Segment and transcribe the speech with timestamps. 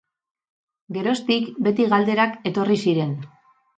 [0.95, 3.17] Geroztik beti galderak etorri ziren.